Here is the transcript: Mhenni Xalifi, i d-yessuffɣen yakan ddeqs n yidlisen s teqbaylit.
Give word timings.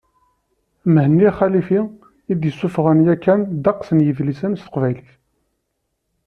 Mhenni 0.93 1.27
Xalifi, 1.37 1.79
i 2.31 2.33
d-yessuffɣen 2.41 3.03
yakan 3.05 3.39
ddeqs 3.55 3.89
n 3.93 4.03
yidlisen 4.05 4.53
s 4.55 4.61
teqbaylit. 4.65 5.11